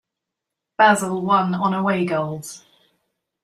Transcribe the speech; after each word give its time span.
Basel 0.79 1.21
won 1.21 1.53
on 1.53 1.75
away 1.75 2.05
goals. 2.05 2.63